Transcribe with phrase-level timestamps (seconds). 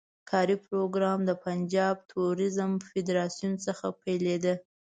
[0.29, 4.53] کاري پروګرام د پنجاب توریزم فدراسیون څخه پیلېده.